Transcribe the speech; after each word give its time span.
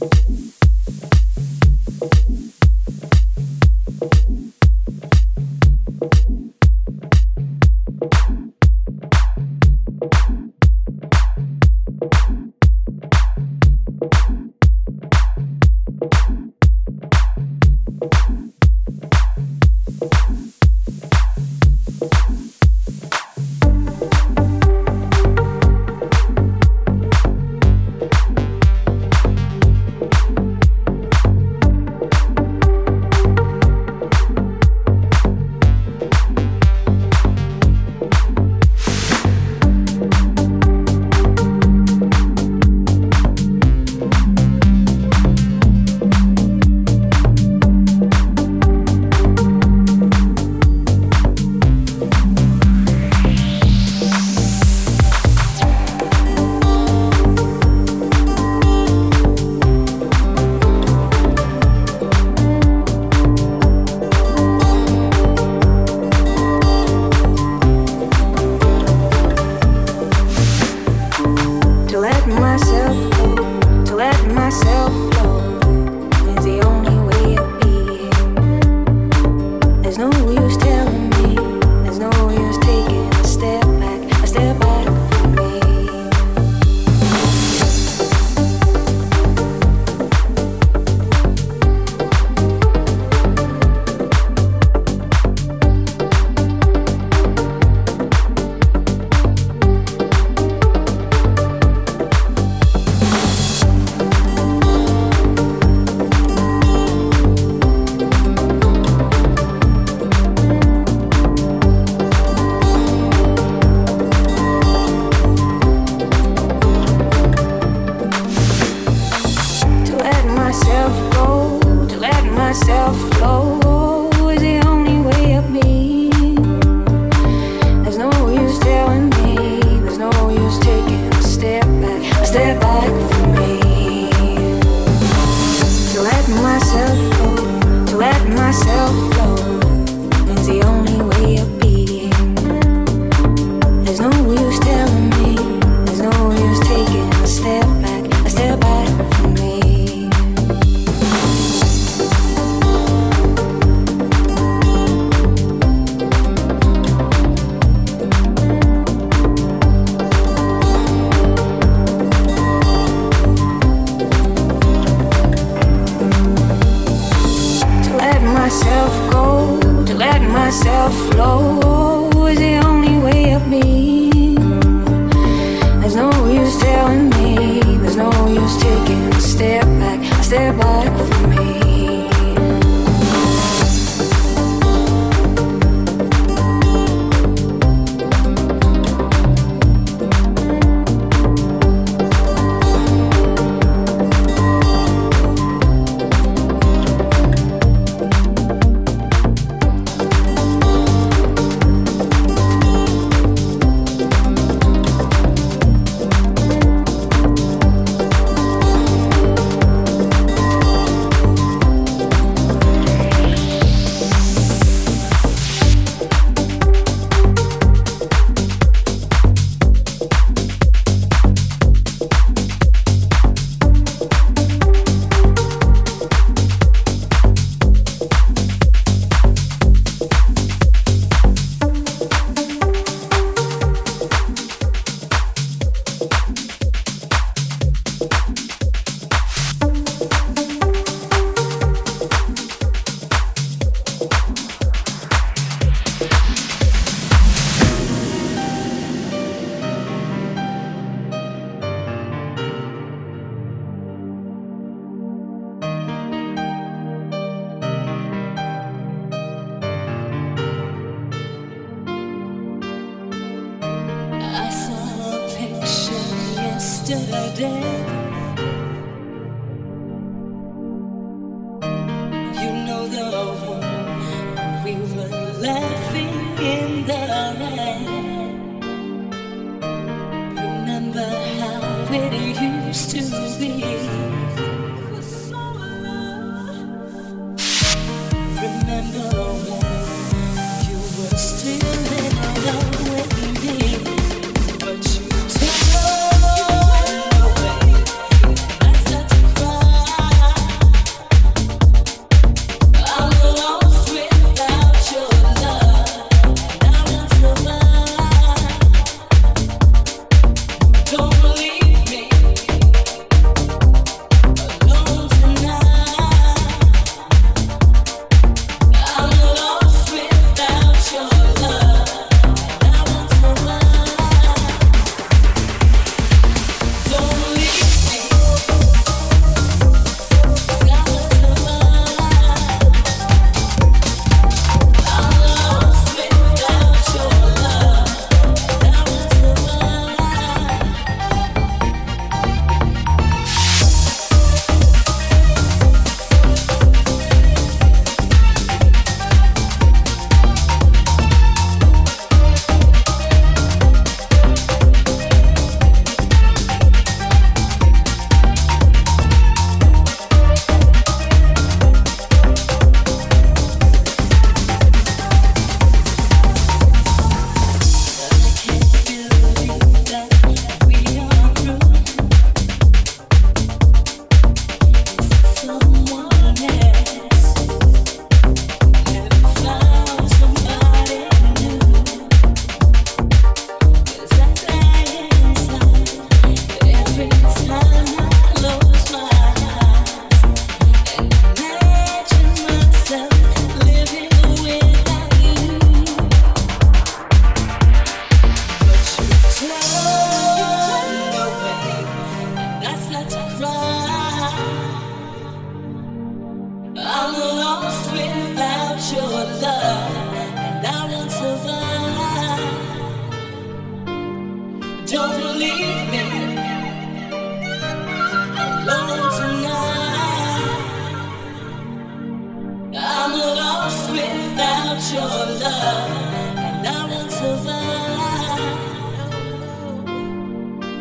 cry. 0.00 0.69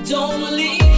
don't 0.09 0.51
leave. 0.53 0.88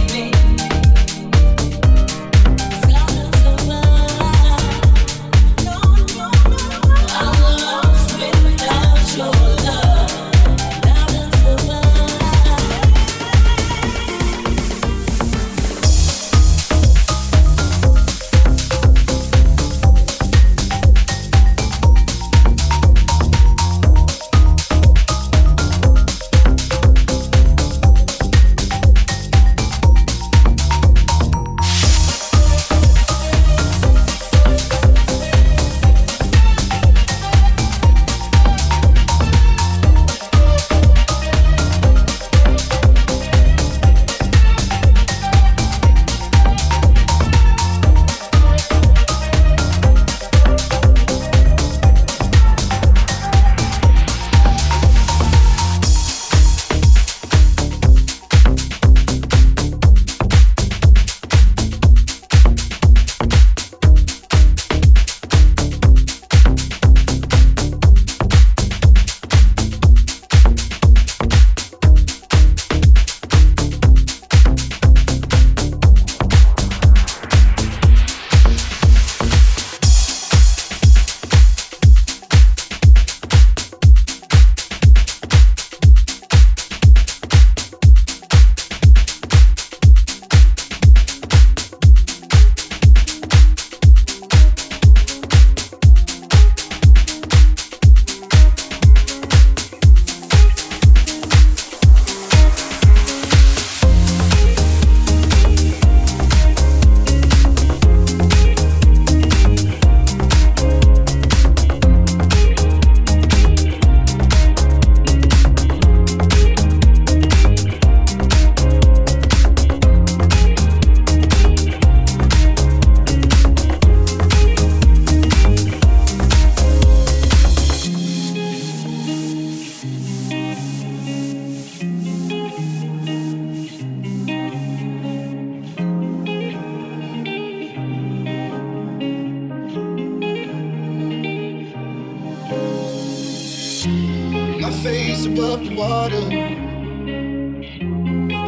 Face 144.82 145.26
above 145.26 145.64
the 145.64 145.76
water. 145.76 146.22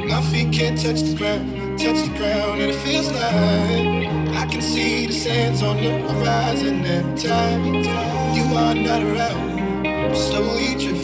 My 0.08 0.20
feet 0.32 0.52
can't 0.52 0.76
touch 0.76 1.02
the 1.02 1.14
ground, 1.16 1.78
touch 1.78 2.08
the 2.08 2.14
ground, 2.18 2.60
and 2.60 2.72
it 2.72 2.76
feels 2.84 3.06
like 3.12 4.34
I 4.42 4.46
can 4.50 4.60
see 4.60 5.06
the 5.06 5.12
sands 5.12 5.62
on 5.62 5.76
the 5.76 5.92
horizon 6.08 6.84
every 6.84 7.22
time 7.22 7.74
you 8.34 8.44
are 8.56 8.74
not 8.74 9.02
around. 9.02 9.86
I'm 9.86 10.14
slowly 10.16 10.74
drifting. 10.74 11.03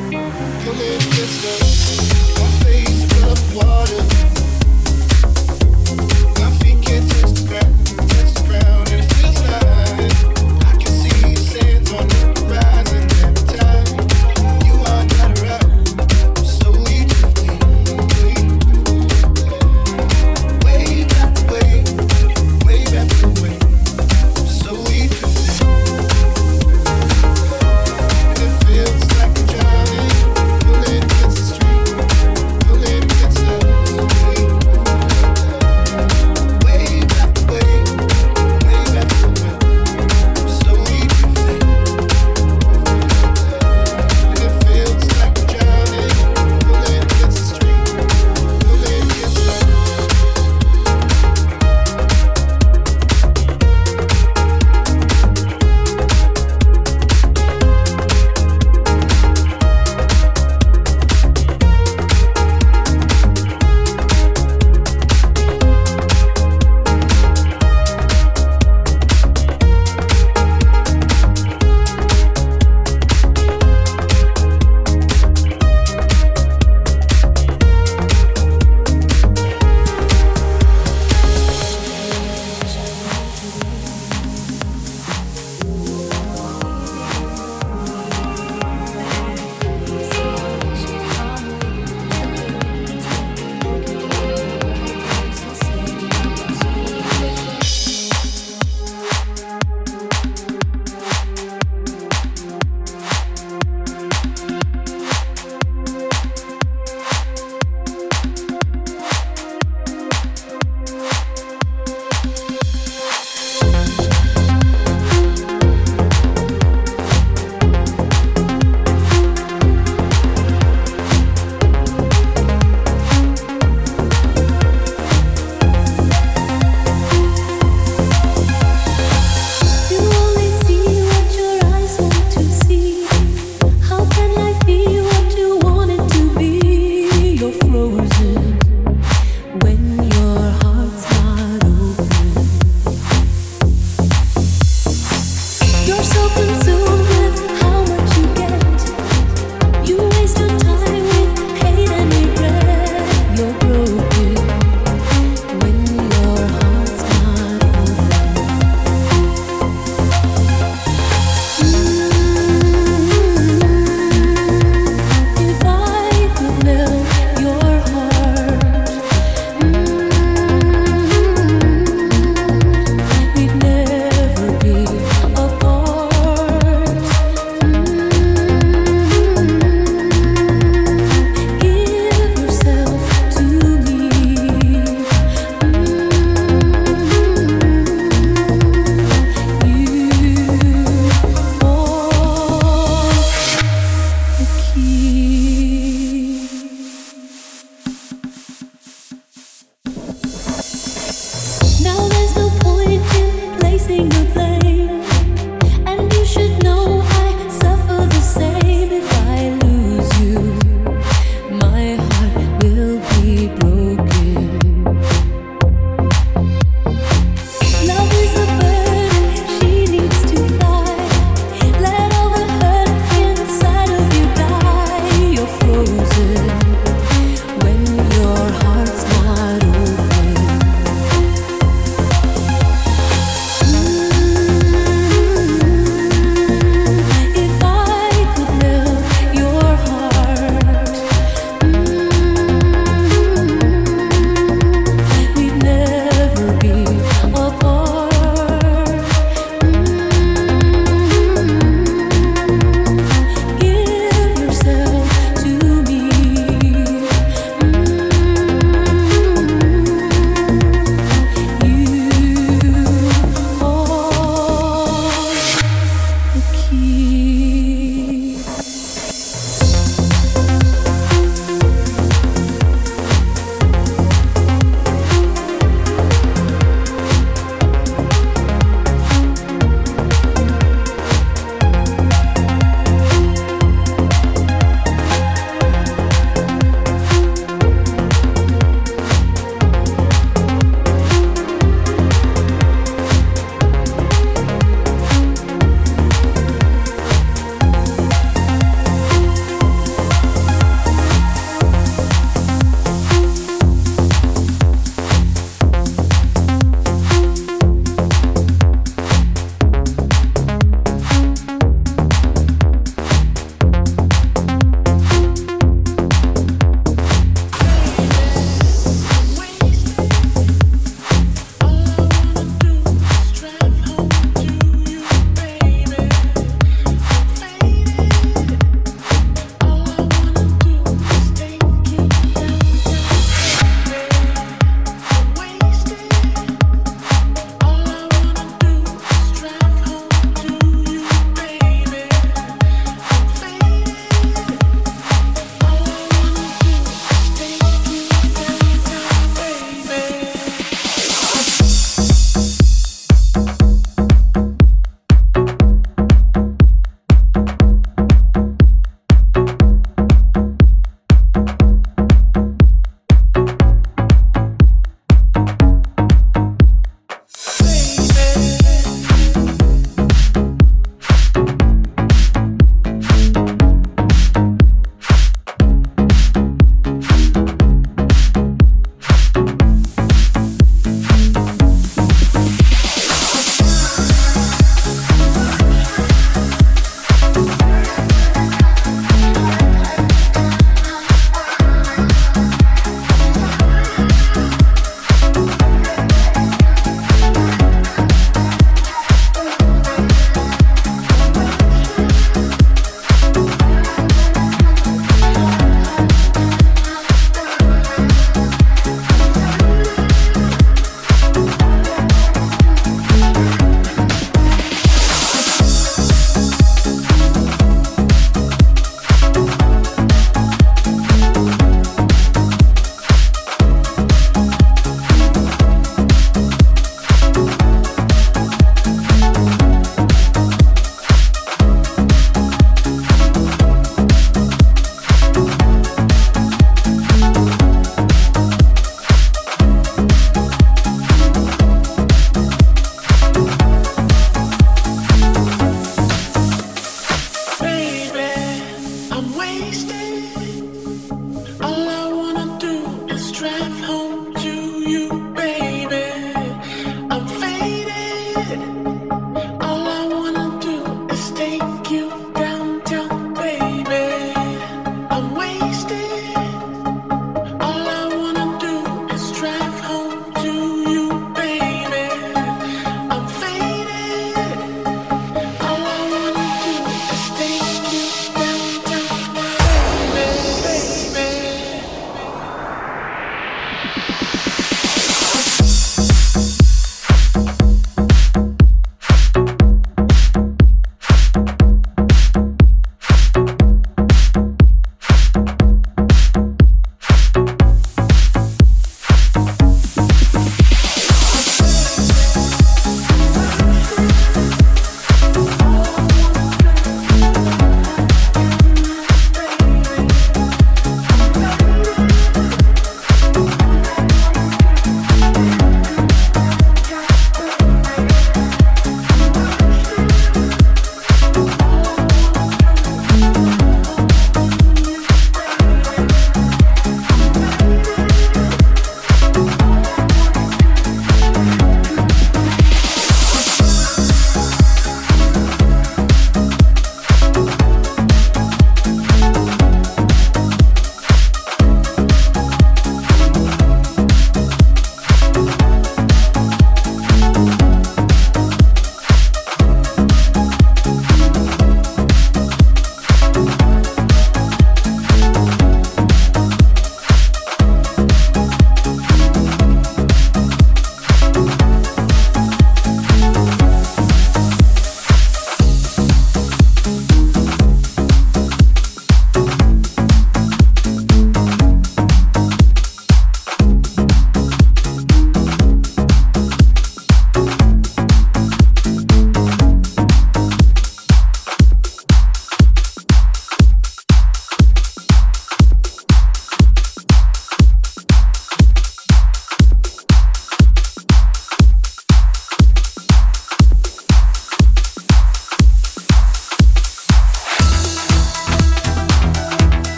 pulling 0.11 0.95
against 0.95 1.41
the. 1.41 2.41
My 2.41 2.49
face 2.63 3.03
above 3.05 3.53
the 3.53 3.55
water. 3.55 4.40